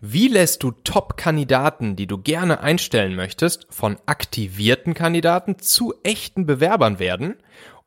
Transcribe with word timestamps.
Wie 0.00 0.28
lässt 0.28 0.62
du 0.62 0.70
Top-Kandidaten, 0.70 1.96
die 1.96 2.06
du 2.06 2.18
gerne 2.18 2.60
einstellen 2.60 3.16
möchtest, 3.16 3.66
von 3.68 3.96
aktivierten 4.06 4.94
Kandidaten 4.94 5.58
zu 5.58 5.92
echten 6.04 6.46
Bewerbern 6.46 7.00
werden? 7.00 7.34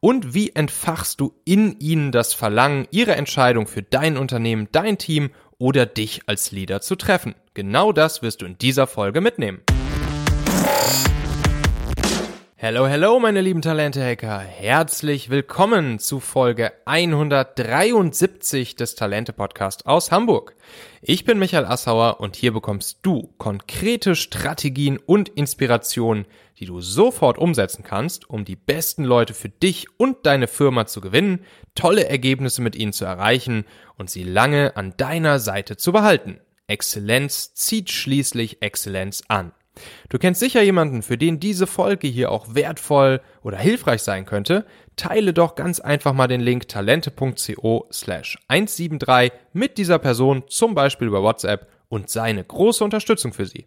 Und 0.02 0.34
wie 0.34 0.50
entfachst 0.50 1.22
du 1.22 1.34
in 1.46 1.80
ihnen 1.80 2.12
das 2.12 2.34
Verlangen, 2.34 2.86
ihre 2.92 3.16
Entscheidung 3.16 3.66
für 3.66 3.82
dein 3.82 4.18
Unternehmen, 4.18 4.68
dein 4.74 4.98
Team 4.98 5.30
oder 5.58 5.86
dich 5.86 6.24
als 6.26 6.52
Leader 6.52 6.82
zu 6.82 6.98
treffen? 6.98 7.34
Genau 7.54 7.94
das 7.94 8.22
wirst 8.22 8.42
du 8.42 8.46
in 8.46 8.58
dieser 8.58 8.88
Folge 8.88 9.22
mitnehmen. 9.22 9.62
Hello, 12.64 12.86
hello, 12.86 13.20
meine 13.20 13.42
lieben 13.42 13.64
Talente-Hacker. 13.64 14.38
Herzlich 14.38 15.32
willkommen 15.32 15.98
zu 15.98 16.20
Folge 16.20 16.72
173 16.86 18.76
des 18.76 18.94
Talente-Podcast 18.94 19.88
aus 19.88 20.12
Hamburg. 20.12 20.56
Ich 21.02 21.26
bin 21.26 21.40
Michael 21.40 21.66
Assauer 21.66 22.20
und 22.20 22.36
hier 22.36 22.54
bekommst 22.54 23.00
du 23.02 23.34
konkrete 23.40 24.16
Strategien 24.16 25.00
und 25.00 25.30
Inspirationen, 25.30 26.28
die 26.60 26.66
du 26.66 26.82
sofort 26.82 27.40
umsetzen 27.40 27.84
kannst, 27.84 28.30
um 28.30 28.46
die 28.46 28.58
besten 28.58 29.06
Leute 29.06 29.34
für 29.34 29.50
dich 29.50 29.88
und 29.98 30.28
deine 30.28 30.48
Firma 30.48 30.86
zu 30.86 31.02
gewinnen, 31.02 31.44
tolle 31.74 32.08
Ergebnisse 32.08 32.62
mit 32.62 32.76
ihnen 32.76 32.94
zu 32.94 33.06
erreichen 33.06 33.66
und 33.98 34.12
sie 34.12 34.24
lange 34.24 34.78
an 34.78 34.94
deiner 34.98 35.40
Seite 35.40 35.78
zu 35.78 35.92
behalten. 35.92 36.40
Exzellenz 36.68 37.56
zieht 37.56 37.90
schließlich 37.90 38.62
Exzellenz 38.62 39.24
an. 39.30 39.52
Du 40.10 40.18
kennst 40.18 40.40
sicher 40.40 40.62
jemanden, 40.62 41.02
für 41.02 41.18
den 41.18 41.40
diese 41.40 41.68
Folge 41.68 42.08
hier 42.08 42.32
auch 42.32 42.54
wertvoll 42.54 43.22
oder 43.42 43.58
hilfreich 43.58 44.02
sein 44.02 44.26
könnte. 44.26 44.66
Teile 44.96 45.34
doch 45.34 45.56
ganz 45.56 45.80
einfach 45.80 46.14
mal 46.14 46.28
den 46.28 46.42
Link 46.42 46.68
talente.co 46.68 47.88
slash 47.92 48.38
173 48.48 49.32
mit 49.54 49.78
dieser 49.78 50.00
Person, 50.00 50.44
zum 50.48 50.76
Beispiel 50.76 51.08
über 51.08 51.24
WhatsApp 51.24 51.68
und 51.88 52.10
seine 52.10 52.44
große 52.44 52.84
Unterstützung 52.84 53.34
für 53.34 53.46
sie. 53.46 53.66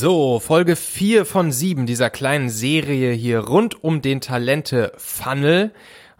So, 0.00 0.38
Folge 0.38 0.76
4 0.76 1.24
von 1.24 1.50
7 1.50 1.86
dieser 1.86 2.08
kleinen 2.10 2.50
Serie 2.50 3.12
hier 3.12 3.40
rund 3.40 3.82
um 3.82 4.00
den 4.00 4.20
Talente-Funnel 4.20 5.72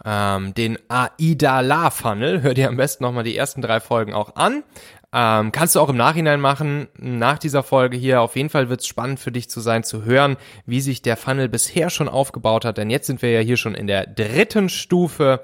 ähm, 0.04 0.54
den 0.54 0.78
AIDA-La-Funnel. 0.88 2.42
Hör 2.42 2.54
dir 2.54 2.68
am 2.68 2.76
besten 2.76 3.04
nochmal 3.04 3.24
die 3.24 3.36
ersten 3.36 3.62
drei 3.62 3.80
Folgen 3.80 4.14
auch 4.14 4.36
an. 4.36 4.62
Ähm, 5.10 5.52
kannst 5.52 5.74
du 5.74 5.80
auch 5.80 5.88
im 5.88 5.96
Nachhinein 5.96 6.40
machen, 6.40 6.88
nach 6.98 7.38
dieser 7.38 7.62
Folge 7.62 7.96
hier. 7.96 8.20
Auf 8.20 8.36
jeden 8.36 8.50
Fall 8.50 8.68
wird 8.68 8.80
es 8.80 8.86
spannend 8.86 9.18
für 9.18 9.32
dich 9.32 9.48
zu 9.48 9.60
sein, 9.60 9.82
zu 9.82 10.04
hören, 10.04 10.36
wie 10.66 10.82
sich 10.82 11.00
der 11.00 11.16
Funnel 11.16 11.48
bisher 11.48 11.88
schon 11.88 12.08
aufgebaut 12.08 12.66
hat. 12.66 12.76
Denn 12.76 12.90
jetzt 12.90 13.06
sind 13.06 13.22
wir 13.22 13.30
ja 13.30 13.40
hier 13.40 13.56
schon 13.56 13.74
in 13.74 13.86
der 13.86 14.06
dritten 14.06 14.68
Stufe, 14.68 15.42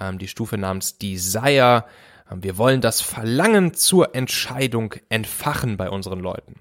ähm, 0.00 0.18
die 0.18 0.28
Stufe 0.28 0.58
namens 0.58 0.98
Desire. 0.98 1.84
Ähm, 2.30 2.42
wir 2.42 2.58
wollen 2.58 2.80
das 2.80 3.00
Verlangen 3.00 3.74
zur 3.74 4.16
Entscheidung 4.16 4.94
entfachen 5.08 5.76
bei 5.76 5.90
unseren 5.90 6.18
Leuten. 6.18 6.56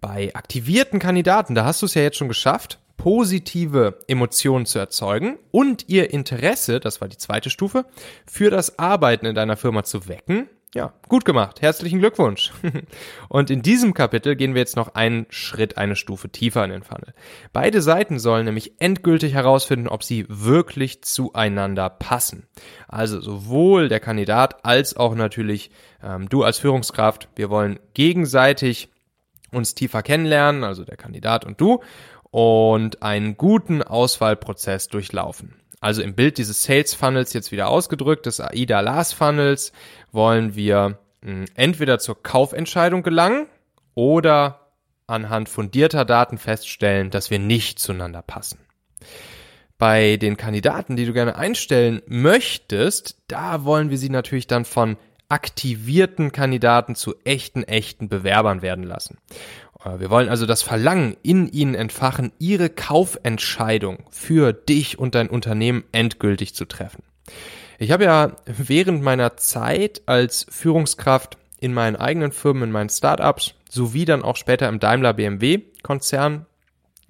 Bei 0.00 0.34
aktivierten 0.34 1.00
Kandidaten, 1.00 1.54
da 1.54 1.66
hast 1.66 1.82
du 1.82 1.86
es 1.86 1.92
ja 1.92 2.00
jetzt 2.00 2.16
schon 2.16 2.28
geschafft 2.28 2.78
positive 3.00 3.98
Emotionen 4.08 4.66
zu 4.66 4.78
erzeugen 4.78 5.38
und 5.52 5.88
ihr 5.88 6.12
Interesse, 6.12 6.80
das 6.80 7.00
war 7.00 7.08
die 7.08 7.16
zweite 7.16 7.48
Stufe, 7.48 7.86
für 8.26 8.50
das 8.50 8.78
Arbeiten 8.78 9.24
in 9.24 9.34
deiner 9.34 9.56
Firma 9.56 9.84
zu 9.84 10.06
wecken. 10.06 10.50
Ja, 10.74 10.92
gut 11.08 11.24
gemacht. 11.24 11.62
Herzlichen 11.62 11.98
Glückwunsch. 11.98 12.52
Und 13.28 13.50
in 13.50 13.60
diesem 13.62 13.92
Kapitel 13.92 14.36
gehen 14.36 14.54
wir 14.54 14.60
jetzt 14.60 14.76
noch 14.76 14.94
einen 14.94 15.26
Schritt, 15.30 15.78
eine 15.78 15.96
Stufe 15.96 16.28
tiefer 16.28 16.62
in 16.62 16.70
den 16.70 16.84
Funnel. 16.84 17.12
Beide 17.52 17.82
Seiten 17.82 18.20
sollen 18.20 18.44
nämlich 18.44 18.74
endgültig 18.80 19.32
herausfinden, 19.32 19.88
ob 19.88 20.04
sie 20.04 20.26
wirklich 20.28 21.02
zueinander 21.02 21.90
passen. 21.90 22.46
Also 22.86 23.20
sowohl 23.20 23.88
der 23.88 23.98
Kandidat 23.98 24.64
als 24.64 24.96
auch 24.96 25.16
natürlich 25.16 25.72
ähm, 26.04 26.28
du 26.28 26.44
als 26.44 26.58
Führungskraft. 26.58 27.28
Wir 27.34 27.50
wollen 27.50 27.80
gegenseitig 27.94 28.90
uns 29.50 29.74
tiefer 29.74 30.02
kennenlernen, 30.02 30.62
also 30.62 30.84
der 30.84 30.96
Kandidat 30.96 31.44
und 31.44 31.60
du, 31.60 31.80
und 32.30 33.02
einen 33.02 33.36
guten 33.36 33.82
Auswahlprozess 33.82 34.88
durchlaufen. 34.88 35.54
Also 35.80 36.02
im 36.02 36.14
Bild 36.14 36.38
dieses 36.38 36.62
Sales 36.62 36.94
Funnels 36.94 37.32
jetzt 37.32 37.52
wieder 37.52 37.68
ausgedrückt, 37.68 38.26
des 38.26 38.40
AIDA 38.40 38.80
Last 38.80 39.14
Funnels, 39.14 39.72
wollen 40.12 40.54
wir 40.54 40.98
hm, 41.22 41.46
entweder 41.54 41.98
zur 41.98 42.22
Kaufentscheidung 42.22 43.02
gelangen 43.02 43.46
oder 43.94 44.72
anhand 45.06 45.48
fundierter 45.48 46.04
Daten 46.04 46.38
feststellen, 46.38 47.10
dass 47.10 47.30
wir 47.30 47.38
nicht 47.38 47.78
zueinander 47.78 48.22
passen. 48.22 48.58
Bei 49.78 50.18
den 50.18 50.36
Kandidaten, 50.36 50.94
die 50.96 51.06
du 51.06 51.14
gerne 51.14 51.36
einstellen 51.36 52.02
möchtest, 52.06 53.16
da 53.28 53.64
wollen 53.64 53.88
wir 53.88 53.96
sie 53.96 54.10
natürlich 54.10 54.46
dann 54.46 54.66
von 54.66 54.98
aktivierten 55.30 56.32
Kandidaten 56.32 56.94
zu 56.94 57.14
echten, 57.24 57.62
echten 57.62 58.08
Bewerbern 58.08 58.62
werden 58.62 58.84
lassen. 58.84 59.18
Äh, 59.84 60.00
wir 60.00 60.10
wollen 60.10 60.28
also 60.28 60.46
das 60.46 60.62
Verlangen 60.62 61.16
in 61.22 61.48
ihnen 61.48 61.74
entfachen, 61.74 62.32
ihre 62.38 62.70
Kaufentscheidung 62.70 64.04
für 64.10 64.52
dich 64.52 64.98
und 64.98 65.14
dein 65.14 65.28
Unternehmen 65.28 65.84
endgültig 65.92 66.54
zu 66.54 66.64
treffen. 66.64 67.02
Ich 67.78 67.92
habe 67.92 68.04
ja 68.04 68.36
während 68.44 69.02
meiner 69.02 69.36
Zeit 69.36 70.02
als 70.06 70.46
Führungskraft 70.50 71.38
in 71.58 71.72
meinen 71.72 71.96
eigenen 71.96 72.32
Firmen, 72.32 72.64
in 72.64 72.72
meinen 72.72 72.90
Startups 72.90 73.54
sowie 73.68 74.04
dann 74.04 74.22
auch 74.22 74.36
später 74.36 74.68
im 74.68 74.80
Daimler 74.80 75.14
BMW 75.14 75.62
Konzern 75.82 76.46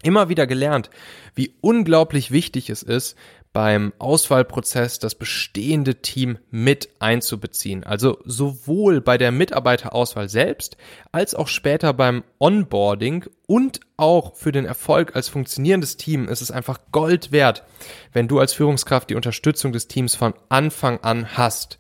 immer 0.03 0.29
wieder 0.29 0.47
gelernt, 0.47 0.91
wie 1.35 1.55
unglaublich 1.61 2.31
wichtig 2.31 2.71
es 2.71 2.83
ist, 2.83 3.17
beim 3.53 3.93
Auswahlprozess 3.99 5.01
das 5.01 5.17
bestehende 5.17 5.97
Team 5.97 6.39
mit 6.51 6.89
einzubeziehen. 7.01 7.83
Also 7.85 8.19
sowohl 8.25 9.01
bei 9.01 9.19
der 9.19 9.33
Mitarbeiterauswahl 9.33 10.29
selbst 10.29 10.77
als 11.11 11.35
auch 11.35 11.49
später 11.49 11.93
beim 11.93 12.23
Onboarding 12.39 13.27
und 13.47 13.81
auch 13.97 14.37
für 14.37 14.53
den 14.53 14.67
Erfolg 14.67 15.17
als 15.17 15.29
funktionierendes 15.29 15.97
Team 15.97 16.29
ist 16.29 16.43
es 16.43 16.51
einfach 16.53 16.79
Gold 16.93 17.33
wert, 17.33 17.65
wenn 18.13 18.29
du 18.29 18.39
als 18.39 18.53
Führungskraft 18.53 19.11
die 19.11 19.17
Unterstützung 19.17 19.73
des 19.73 19.89
Teams 19.89 20.15
von 20.15 20.35
Anfang 20.49 21.01
an 21.03 21.37
hast. 21.37 21.79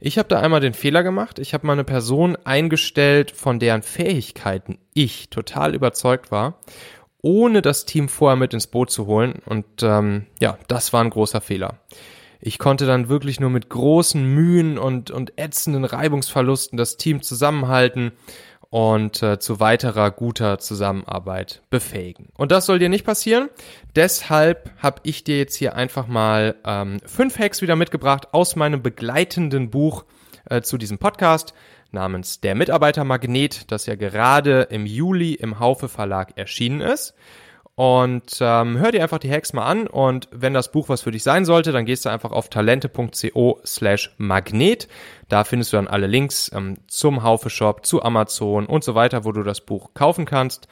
Ich 0.00 0.18
habe 0.18 0.28
da 0.28 0.40
einmal 0.40 0.60
den 0.60 0.74
Fehler 0.74 1.04
gemacht. 1.04 1.38
Ich 1.38 1.54
habe 1.54 1.64
mal 1.64 1.74
eine 1.74 1.84
Person 1.84 2.36
eingestellt, 2.42 3.30
von 3.30 3.60
deren 3.60 3.82
Fähigkeiten 3.82 4.78
ich 4.94 5.30
total 5.30 5.74
überzeugt 5.76 6.32
war 6.32 6.58
ohne 7.22 7.62
das 7.62 7.86
Team 7.86 8.08
vorher 8.08 8.36
mit 8.36 8.52
ins 8.52 8.66
Boot 8.66 8.90
zu 8.90 9.06
holen. 9.06 9.40
Und 9.46 9.82
ähm, 9.82 10.26
ja, 10.40 10.58
das 10.68 10.92
war 10.92 11.02
ein 11.02 11.10
großer 11.10 11.40
Fehler. 11.40 11.78
Ich 12.40 12.58
konnte 12.58 12.86
dann 12.86 13.08
wirklich 13.08 13.38
nur 13.38 13.50
mit 13.50 13.68
großen 13.68 14.22
Mühen 14.22 14.76
und, 14.76 15.12
und 15.12 15.38
ätzenden 15.38 15.84
Reibungsverlusten 15.84 16.76
das 16.76 16.96
Team 16.96 17.22
zusammenhalten 17.22 18.10
und 18.68 19.22
äh, 19.22 19.38
zu 19.38 19.60
weiterer 19.60 20.10
guter 20.10 20.58
Zusammenarbeit 20.58 21.62
befähigen. 21.70 22.30
Und 22.36 22.50
das 22.50 22.66
soll 22.66 22.80
dir 22.80 22.88
nicht 22.88 23.04
passieren. 23.04 23.48
Deshalb 23.94 24.70
habe 24.78 25.02
ich 25.04 25.22
dir 25.22 25.38
jetzt 25.38 25.54
hier 25.54 25.76
einfach 25.76 26.08
mal 26.08 26.56
ähm, 26.64 26.98
fünf 27.04 27.38
Hacks 27.38 27.62
wieder 27.62 27.76
mitgebracht 27.76 28.28
aus 28.32 28.56
meinem 28.56 28.82
begleitenden 28.82 29.70
Buch 29.70 30.04
äh, 30.46 30.62
zu 30.62 30.78
diesem 30.78 30.98
Podcast 30.98 31.54
namens 31.92 32.40
Der 32.40 32.54
Mitarbeitermagnet, 32.54 33.70
das 33.70 33.86
ja 33.86 33.94
gerade 33.94 34.62
im 34.70 34.86
Juli 34.86 35.34
im 35.34 35.58
Haufe 35.58 35.88
Verlag 35.88 36.36
erschienen 36.36 36.80
ist. 36.80 37.14
Und 37.74 38.36
ähm, 38.40 38.78
hör 38.78 38.92
dir 38.92 39.02
einfach 39.02 39.18
die 39.18 39.32
Hacks 39.32 39.54
mal 39.54 39.64
an 39.64 39.86
und 39.86 40.28
wenn 40.30 40.52
das 40.52 40.70
Buch 40.70 40.90
was 40.90 41.00
für 41.00 41.10
dich 41.10 41.22
sein 41.22 41.46
sollte, 41.46 41.72
dann 41.72 41.86
gehst 41.86 42.04
du 42.04 42.10
einfach 42.10 42.30
auf 42.30 42.50
talente.co 42.50 43.60
slash 43.64 44.14
magnet. 44.18 44.88
Da 45.30 45.44
findest 45.44 45.72
du 45.72 45.78
dann 45.78 45.88
alle 45.88 46.06
Links 46.06 46.50
ähm, 46.54 46.76
zum 46.86 47.22
Haufe 47.22 47.48
Shop, 47.48 47.86
zu 47.86 48.02
Amazon 48.02 48.66
und 48.66 48.84
so 48.84 48.94
weiter, 48.94 49.24
wo 49.24 49.32
du 49.32 49.42
das 49.42 49.62
Buch 49.62 49.94
kaufen 49.94 50.26
kannst. 50.26 50.68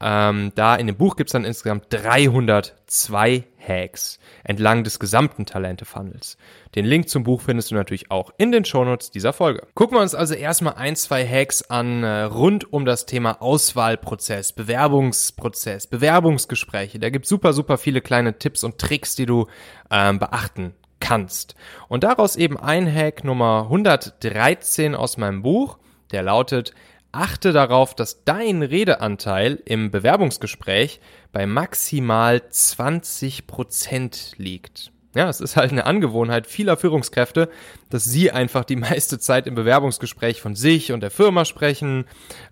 Ähm, 0.00 0.52
da 0.54 0.76
in 0.76 0.86
dem 0.86 0.96
Buch 0.96 1.16
gibt's 1.16 1.32
dann 1.32 1.44
insgesamt 1.44 1.86
302 1.90 3.44
Hacks 3.58 4.20
entlang 4.44 4.84
des 4.84 5.00
gesamten 5.00 5.44
Talente-Funnels. 5.44 6.36
Den 6.76 6.84
Link 6.84 7.08
zum 7.08 7.24
Buch 7.24 7.40
findest 7.40 7.70
du 7.70 7.74
natürlich 7.74 8.10
auch 8.10 8.30
in 8.38 8.52
den 8.52 8.64
Shownotes 8.64 9.10
dieser 9.10 9.32
Folge. 9.32 9.66
Gucken 9.74 9.96
wir 9.96 10.02
uns 10.02 10.14
also 10.14 10.34
erstmal 10.34 10.74
ein, 10.74 10.94
zwei 10.94 11.26
Hacks 11.26 11.62
an 11.62 12.04
äh, 12.04 12.22
rund 12.22 12.72
um 12.72 12.84
das 12.84 13.06
Thema 13.06 13.42
Auswahlprozess, 13.42 14.52
Bewerbungsprozess, 14.52 15.88
Bewerbungsgespräche. 15.88 17.00
Da 17.00 17.10
gibt's 17.10 17.28
super, 17.28 17.52
super 17.52 17.76
viele 17.76 18.00
kleine 18.00 18.38
Tipps 18.38 18.62
und 18.62 18.78
Tricks, 18.78 19.16
die 19.16 19.26
du 19.26 19.48
ähm, 19.90 20.20
beachten 20.20 20.74
kannst. 21.00 21.56
Und 21.88 22.04
daraus 22.04 22.36
eben 22.36 22.56
ein 22.56 22.92
Hack 22.92 23.24
Nummer 23.24 23.62
113 23.64 24.94
aus 24.94 25.16
meinem 25.16 25.42
Buch, 25.42 25.78
der 26.12 26.22
lautet, 26.22 26.72
Achte 27.12 27.52
darauf, 27.52 27.94
dass 27.94 28.24
dein 28.24 28.62
Redeanteil 28.62 29.62
im 29.64 29.90
Bewerbungsgespräch 29.90 31.00
bei 31.32 31.46
maximal 31.46 32.42
20% 32.50 34.34
liegt. 34.36 34.92
Ja, 35.14 35.28
es 35.30 35.40
ist 35.40 35.56
halt 35.56 35.72
eine 35.72 35.86
Angewohnheit 35.86 36.46
vieler 36.46 36.76
Führungskräfte, 36.76 37.48
dass 37.88 38.04
sie 38.04 38.30
einfach 38.30 38.64
die 38.64 38.76
meiste 38.76 39.18
Zeit 39.18 39.46
im 39.46 39.54
Bewerbungsgespräch 39.54 40.40
von 40.42 40.54
sich 40.54 40.92
und 40.92 41.00
der 41.00 41.10
Firma 41.10 41.46
sprechen. 41.46 42.04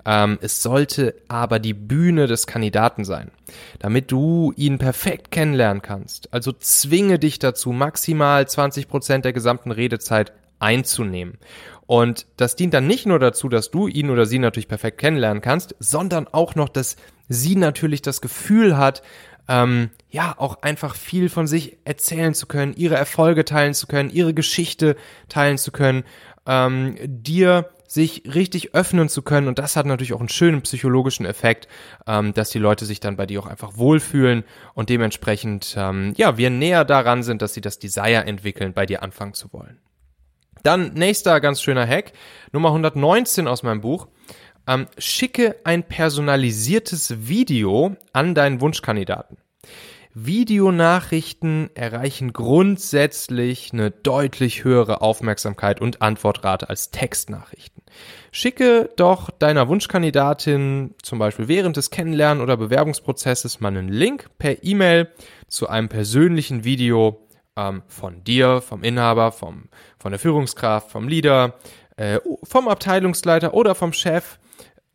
Ähm, 0.07 0.39
es 0.41 0.63
sollte 0.63 1.15
aber 1.29 1.59
die 1.59 1.75
Bühne 1.75 2.27
des 2.27 2.47
Kandidaten 2.47 3.05
sein, 3.05 3.31
damit 3.79 4.11
du 4.11 4.55
ihn 4.57 4.79
perfekt 4.79 5.31
kennenlernen 5.31 5.83
kannst. 5.83 6.33
Also 6.33 6.51
zwinge 6.53 7.19
dich 7.19 7.39
dazu, 7.39 7.73
maximal 7.73 8.49
20 8.49 8.89
Prozent 8.89 9.27
der 9.27 9.35
gesamten 9.35 9.71
Redezeit 9.71 10.33
einzunehmen. 10.59 11.39
Und 11.87 12.27
das 12.37 12.57
dient 12.57 12.75
dann 12.75 12.87
nicht 12.87 13.07
nur 13.07 13.19
dazu, 13.19 13.49
dass 13.49 13.71
du 13.71 13.87
ihn 13.87 14.11
oder 14.11 14.27
sie 14.27 14.39
natürlich 14.39 14.69
perfekt 14.69 14.99
kennenlernen 14.99 15.41
kannst, 15.41 15.77
sondern 15.79 16.27
auch 16.29 16.55
noch, 16.55 16.69
dass 16.69 16.97
sie 17.29 17.57
natürlich 17.57 18.03
das 18.03 18.21
Gefühl 18.21 18.77
hat, 18.77 19.03
ähm, 19.49 19.91
ja, 20.11 20.35
auch 20.37 20.63
einfach 20.63 20.97
viel 20.97 21.29
von 21.29 21.47
sich 21.47 21.79
erzählen 21.85 22.35
zu 22.35 22.47
können, 22.47 22.75
ihre 22.75 22.97
Erfolge 22.97 23.45
teilen 23.45 23.75
zu 23.75 23.87
können, 23.87 24.11
ihre 24.11 24.35
Geschichte 24.35 24.97
teilen 25.29 25.59
zu 25.59 25.71
können, 25.71 26.05
ähm, 26.47 26.97
dir 27.05 27.71
sich 27.87 28.25
richtig 28.35 28.75
öffnen 28.75 29.09
zu 29.09 29.23
können. 29.23 29.47
Und 29.47 29.61
das 29.61 29.77
hat 29.77 29.87
natürlich 29.87 30.13
auch 30.13 30.21
einen 30.21 30.29
schönen 30.29 30.63
psychologischen 30.63 31.25
Effekt, 31.25 31.69
ähm, 32.07 32.35
dass 32.35 32.51
die 32.51 32.59
Leute 32.59 32.85
sich 32.85 32.99
dann 32.99 33.17
bei 33.17 33.27
dir 33.27 33.41
auch 33.41 33.47
einfach 33.47 33.77
wohlfühlen 33.77 34.45
und 34.75 34.89
dementsprechend, 34.89 35.77
ähm, 35.79 36.13
ja, 36.17 36.37
wir 36.37 36.51
näher 36.51 36.85
daran 36.85 37.23
sind, 37.23 37.43
dass 37.43 37.55
sie 37.55 37.61
das 37.61 37.79
Desire 37.79 38.25
entwickeln, 38.27 38.73
bei 38.73 38.87
dir 38.87 39.05
anfangen 39.05 39.35
zu 39.35 39.53
wollen. 39.53 39.79
Dann 40.67 40.95
nächster 40.95 41.39
ganz 41.41 41.63
schöner 41.63 41.87
Hack, 41.87 42.13
Nummer 42.51 42.71
119 42.71 43.47
aus 43.47 43.63
meinem 43.63 43.83
Buch. 43.83 44.09
Ähm, 44.67 44.89
schicke 44.99 45.55
ein 45.63 45.85
personalisiertes 45.85 47.29
Video 47.29 47.95
an 48.13 48.35
deinen 48.35 48.61
Wunschkandidaten. 48.61 49.37
Videonachrichten 50.13 51.71
erreichen 51.75 52.33
grundsätzlich 52.33 53.73
eine 53.73 53.93
deutlich 53.93 54.65
höhere 54.65 55.03
Aufmerksamkeit 55.03 55.81
und 55.81 56.03
Antwortrate 56.03 56.69
als 56.69 56.91
Textnachrichten. 56.91 57.85
Schicke 58.33 58.91
doch 58.97 59.31
deiner 59.31 59.69
Wunschkandidatin 59.69 60.97
zum 61.01 61.21
Beispiel 61.21 61.47
während 61.47 61.77
des 61.77 61.91
Kennenlernen 61.91 62.43
oder 62.43 62.57
Bewerbungsprozesses 62.57 63.61
mal 63.61 63.69
einen 63.69 63.89
Link 63.89 64.31
per 64.41 64.65
E-Mail 64.65 65.13
zu 65.47 65.69
einem 65.69 65.89
persönlichen 65.89 66.65
Video 66.65 67.26
ähm, 67.57 67.83
von 67.87 68.23
dir, 68.25 68.61
vom 68.61 68.83
Inhaber, 68.83 69.33
vom, 69.33 69.65
von 69.99 70.13
der 70.13 70.19
Führungskraft, 70.19 70.91
vom 70.91 71.09
Leader, 71.09 71.55
äh, 71.97 72.21
vom 72.43 72.69
Abteilungsleiter 72.69 73.55
oder 73.55 73.75
vom 73.75 73.93
Chef 73.93 74.39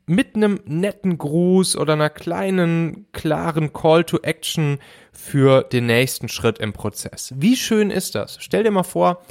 mit 0.05 0.35
einem 0.35 0.59
netten 0.65 1.17
Gruß 1.17 1.75
oder 1.77 1.93
einer 1.93 2.09
kleinen, 2.09 3.07
klaren 3.11 3.71
Call 3.71 4.03
to 4.03 4.19
Action 4.21 4.79
für 5.11 5.63
den 5.63 5.85
nächsten 5.85 6.27
Schritt 6.27 6.59
im 6.59 6.73
Prozess. 6.73 7.33
Wie 7.37 7.55
schön 7.55 7.91
ist 7.91 8.15
das? 8.15 8.37
Stell 8.39 8.63
dir 8.63 8.71
mal 8.71 8.83
vor, 8.83 9.21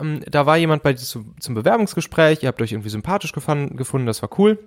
ähm, 0.00 0.20
da 0.28 0.46
war 0.46 0.56
jemand 0.56 0.82
bei 0.82 0.92
dir 0.92 0.98
zum, 0.98 1.34
zum 1.40 1.54
Bewerbungsgespräch, 1.54 2.42
ihr 2.42 2.48
habt 2.48 2.62
euch 2.62 2.72
irgendwie 2.72 2.90
sympathisch 2.90 3.32
gefunden, 3.32 3.76
gefunden, 3.76 4.06
das 4.06 4.22
war 4.22 4.30
cool. 4.38 4.58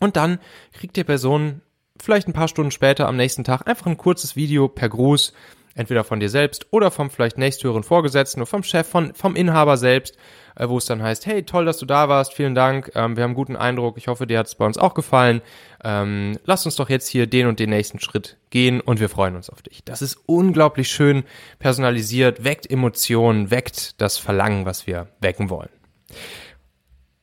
Und 0.00 0.16
dann 0.16 0.38
kriegt 0.72 0.96
die 0.96 1.04
Person 1.04 1.60
vielleicht 2.00 2.26
ein 2.26 2.32
paar 2.32 2.48
Stunden 2.48 2.72
später 2.72 3.06
am 3.06 3.16
nächsten 3.16 3.44
Tag 3.44 3.66
einfach 3.68 3.86
ein 3.86 3.96
kurzes 3.96 4.36
Video 4.36 4.68
per 4.68 4.88
Gruß 4.88 5.32
entweder 5.74 6.04
von 6.04 6.20
dir 6.20 6.28
selbst 6.28 6.66
oder 6.70 6.90
vom 6.90 7.10
vielleicht 7.10 7.38
nächsthöheren 7.38 7.82
Vorgesetzten 7.82 8.40
oder 8.40 8.46
vom 8.46 8.62
Chef, 8.62 8.86
von, 8.86 9.14
vom 9.14 9.36
Inhaber 9.36 9.76
selbst, 9.76 10.16
äh, 10.56 10.68
wo 10.68 10.78
es 10.78 10.86
dann 10.86 11.02
heißt, 11.02 11.26
hey, 11.26 11.42
toll, 11.42 11.64
dass 11.64 11.78
du 11.78 11.86
da 11.86 12.08
warst, 12.08 12.32
vielen 12.32 12.54
Dank, 12.54 12.92
ähm, 12.94 13.16
wir 13.16 13.22
haben 13.24 13.30
einen 13.30 13.34
guten 13.34 13.56
Eindruck, 13.56 13.96
ich 13.96 14.08
hoffe, 14.08 14.26
dir 14.26 14.38
hat 14.38 14.46
es 14.46 14.54
bei 14.54 14.64
uns 14.64 14.78
auch 14.78 14.94
gefallen. 14.94 15.42
Ähm, 15.82 16.38
lass 16.44 16.64
uns 16.64 16.76
doch 16.76 16.88
jetzt 16.88 17.08
hier 17.08 17.26
den 17.26 17.46
und 17.46 17.58
den 17.58 17.70
nächsten 17.70 18.00
Schritt 18.00 18.36
gehen 18.50 18.80
und 18.80 19.00
wir 19.00 19.08
freuen 19.08 19.36
uns 19.36 19.50
auf 19.50 19.62
dich. 19.62 19.84
Das 19.84 20.02
ist 20.02 20.18
unglaublich 20.26 20.88
schön 20.88 21.24
personalisiert, 21.58 22.44
weckt 22.44 22.70
Emotionen, 22.70 23.50
weckt 23.50 24.00
das 24.00 24.18
Verlangen, 24.18 24.64
was 24.64 24.86
wir 24.86 25.08
wecken 25.20 25.50
wollen. 25.50 25.70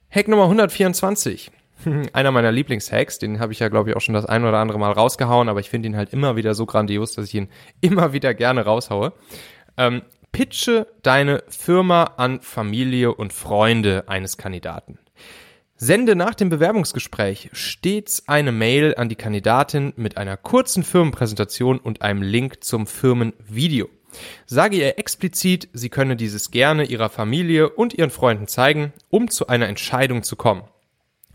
Hack 0.09 0.27
Nummer 0.27 0.43
124. 0.43 1.51
einer 2.13 2.31
meiner 2.31 2.51
Lieblingshacks, 2.51 3.19
den 3.19 3.39
habe 3.39 3.53
ich 3.53 3.59
ja, 3.59 3.69
glaube 3.69 3.89
ich, 3.89 3.95
auch 3.95 4.01
schon 4.01 4.13
das 4.13 4.25
ein 4.25 4.43
oder 4.43 4.57
andere 4.57 4.79
Mal 4.79 4.91
rausgehauen, 4.91 5.49
aber 5.49 5.59
ich 5.59 5.69
finde 5.69 5.89
ihn 5.89 5.97
halt 5.97 6.13
immer 6.13 6.35
wieder 6.35 6.53
so 6.53 6.65
grandios, 6.65 7.13
dass 7.13 7.25
ich 7.25 7.35
ihn 7.35 7.49
immer 7.81 8.13
wieder 8.13 8.33
gerne 8.33 8.65
raushaue. 8.65 9.13
Ähm, 9.77 10.01
pitche 10.31 10.87
deine 11.01 11.43
Firma 11.47 12.03
an 12.17 12.41
Familie 12.41 13.13
und 13.13 13.33
Freunde 13.33 14.05
eines 14.07 14.37
Kandidaten. 14.37 14.97
Sende 15.75 16.15
nach 16.15 16.35
dem 16.35 16.49
Bewerbungsgespräch 16.49 17.49
stets 17.53 18.27
eine 18.27 18.51
Mail 18.51 18.93
an 18.95 19.09
die 19.09 19.15
Kandidatin 19.15 19.93
mit 19.95 20.15
einer 20.15 20.37
kurzen 20.37 20.83
Firmenpräsentation 20.83 21.79
und 21.79 22.03
einem 22.03 22.21
Link 22.21 22.63
zum 22.63 22.85
Firmenvideo. 22.85 23.89
Sage 24.45 24.77
ihr 24.77 24.99
explizit, 24.99 25.69
sie 25.73 25.89
könne 25.89 26.15
dieses 26.15 26.51
gerne 26.51 26.83
ihrer 26.83 27.09
Familie 27.09 27.69
und 27.69 27.93
ihren 27.93 28.11
Freunden 28.11 28.47
zeigen, 28.47 28.93
um 29.09 29.29
zu 29.29 29.47
einer 29.47 29.69
Entscheidung 29.69 30.21
zu 30.21 30.35
kommen. 30.35 30.63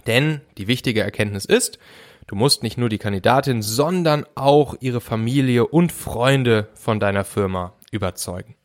Denn 0.07 0.41
die 0.59 0.69
wichtige 0.69 1.03
Erkenntnis 1.03 1.45
ist, 1.45 1.79
du 2.27 2.35
musst 2.35 2.63
nicht 2.63 2.79
nur 2.79 2.89
die 2.89 2.99
Kandidatin, 2.99 3.63
sondern 3.63 4.25
auch 4.35 4.77
ihre 4.81 5.01
Familie 5.01 5.67
und 5.67 5.93
Freunde 5.93 6.69
von 6.75 7.01
deiner 7.01 7.25
Firma 7.25 7.73
überzeugen. 7.91 8.57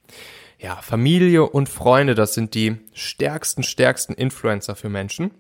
Ja, 0.60 0.76
Familie 0.76 1.44
und 1.44 1.70
Freunde, 1.70 2.14
das 2.14 2.36
sind 2.36 2.54
die 2.54 2.78
stärksten, 2.94 3.64
stärksten 3.64 4.14
Influencer 4.14 4.76
für 4.76 4.90
Menschen. 4.90 5.32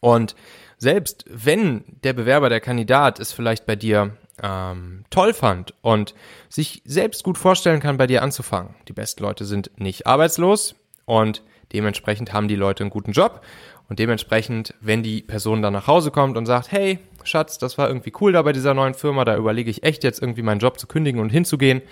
Und 0.00 0.34
selbst 0.78 1.24
wenn 1.28 1.84
der 2.02 2.12
Bewerber, 2.12 2.48
der 2.48 2.60
Kandidat 2.60 3.20
es 3.20 3.32
vielleicht 3.32 3.66
bei 3.66 3.76
dir 3.76 4.16
ähm, 4.42 5.04
toll 5.10 5.32
fand 5.32 5.74
und 5.80 6.14
sich 6.48 6.82
selbst 6.84 7.22
gut 7.24 7.38
vorstellen 7.38 7.80
kann, 7.80 7.96
bei 7.96 8.06
dir 8.06 8.22
anzufangen, 8.22 8.74
die 8.88 8.92
besten 8.92 9.22
Leute 9.22 9.44
sind 9.44 9.70
nicht 9.78 10.06
arbeitslos 10.06 10.74
und 11.04 11.42
dementsprechend 11.72 12.32
haben 12.32 12.48
die 12.48 12.56
Leute 12.56 12.82
einen 12.82 12.90
guten 12.90 13.12
Job 13.12 13.42
und 13.88 13.98
dementsprechend, 13.98 14.74
wenn 14.80 15.02
die 15.02 15.22
Person 15.22 15.62
dann 15.62 15.72
nach 15.72 15.86
Hause 15.86 16.10
kommt 16.10 16.36
und 16.36 16.46
sagt, 16.46 16.72
hey, 16.72 16.98
Schatz, 17.24 17.58
das 17.58 17.78
war 17.78 17.88
irgendwie 17.88 18.12
cool 18.20 18.32
da 18.32 18.42
bei 18.42 18.52
dieser 18.52 18.74
neuen 18.74 18.94
Firma, 18.94 19.24
da 19.24 19.36
überlege 19.36 19.70
ich 19.70 19.82
echt 19.82 20.04
jetzt 20.04 20.20
irgendwie 20.20 20.42
meinen 20.42 20.60
Job 20.60 20.78
zu 20.78 20.86
kündigen 20.86 21.20
und 21.20 21.30
hinzugehen, 21.30 21.82